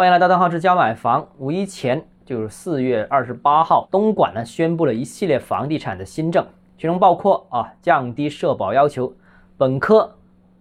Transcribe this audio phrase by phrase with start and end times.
[0.00, 1.28] 欢迎来到邓浩之家买房。
[1.36, 6.42] 五一前就是四月二十八号，东莞呢宣布了一系列房地产的新政，
[6.78, 9.12] 其中包括啊降低社保要求，
[9.58, 10.10] 本科、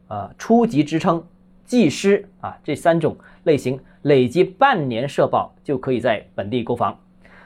[0.10, 1.24] 呃初级职称、
[1.64, 7.00] 技师啊这三种类型累计半年社保就可以在本地购房。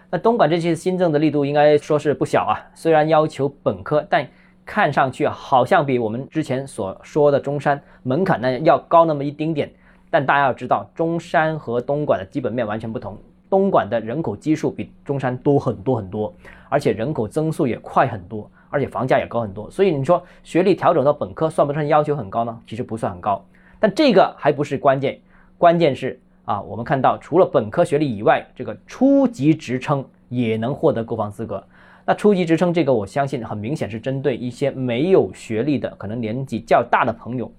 [0.09, 4.27] 那东莞这些新政的力度应该说是不小啊，虽然要求本科，但
[4.65, 9.71] 看上去好像比我们之前所说的中山门槛呢要高那么一丁点。
[10.13, 13.17] 但大家要知道，中山和东莞的基本面完全不同。
[13.49, 16.31] 东莞的人口基数比中山多很多很多，
[16.69, 19.67] 而且人口增速也快很多，而且房价也高很多。
[19.71, 22.55] 所以你说学历调整到本科算不算要求很高呢？
[22.67, 23.43] 其实不算很高。
[23.79, 25.19] 但这个还不是关键，
[25.57, 31.63] 关键是啊，我们看到除了本科学历以外，这个初级职称也能获得购房资格。
[32.05, 37.51] 那初级职称这个，我相信很明显是针对一些没有学历的，可能年纪较大的朋友。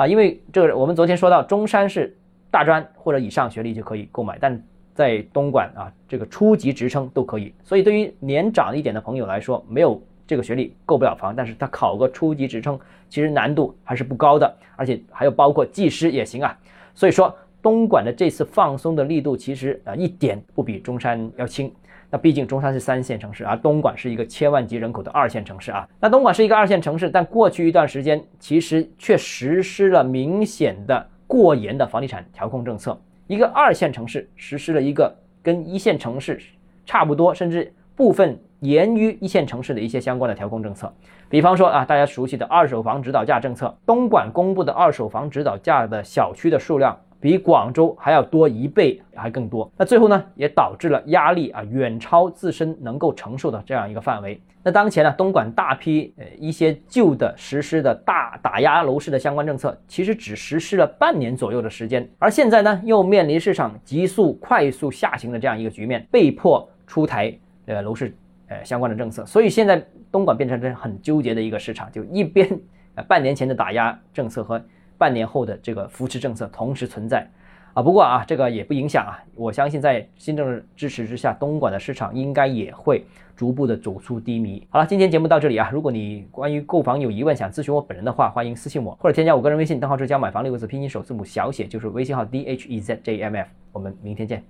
[0.00, 2.16] 啊，因为这个我们昨天说到，中山是
[2.50, 4.58] 大专或者以上学历就可以购买，但
[4.94, 7.52] 在东莞啊，这个初级职称都可以。
[7.62, 16.58] 所以对于年长一点的朋友来说，没有这个学历购不了房，但是他考个初级职称，其实难度还是不高的，而且还有包括技师也行啊。
[16.94, 21.72] 所以说，东莞的这次放松的力度其实啊一点不比中山要轻。
[22.12, 25.88] 那毕竟中山是三线城市，而东莞是一个千万级人口的二线城市啊。
[26.00, 33.00] 那东莞是一个二线城市，但过去一段时间其实却实施了明显的过严的房地产调控政策。
[33.28, 36.40] 一个二线城市实施了一个跟一线城市
[36.84, 40.92] 差不多，甚至部分严于一线城市的一些相关的调控政策。
[41.28, 46.98] 比方说啊，大家熟悉的二手房指导价政策，东莞公布的二手房指导价的小区的数量。
[47.20, 49.70] 比广州还要多一倍，还更多。
[49.76, 54.40] 那最后呢，也导致了压力啊远超自身能够承受的这样一个范围。
[54.62, 67.34] 那当前呢，东莞大批呃一些旧的实施的大打压楼市的相关政策，其实只实施了半年左右的时间，而现在呢，又面临市场急速快速下行的这样一个局面，被迫出台
[67.66, 68.14] 呃楼市
[68.48, 69.26] 呃相关的政策。
[69.26, 72.48] 所以现在东莞变成这很纠结的一个市场，就一边
[72.94, 74.62] 呃半年前的打压政策和。
[75.00, 77.26] 半年后的这个扶持政策同时存在，
[77.72, 84.66] 啊，不过啊，这个也不影响啊，我相信在新政的支持之下，东莞的市场应该也会逐步的走出低迷。
[84.68, 94.44] 好了，今天节目到这里啊，如果你关于购房有疑问，想咨询我本人的话，欢迎私信我或者添加我个人微信，账号是加买房六个字拼音首字母小写，就是微信号 d h e z j m f，我们明天见。